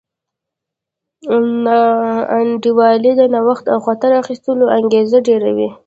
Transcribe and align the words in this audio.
ناانډولي 1.63 3.11
د 3.19 3.21
نوښت 3.33 3.65
او 3.73 3.79
خطر 3.85 4.11
اخیستلو 4.21 4.65
انګېزه 4.77 5.17
ډېروي. 5.27 5.69